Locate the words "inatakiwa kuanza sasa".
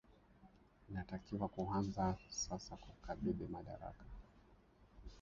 0.89-2.73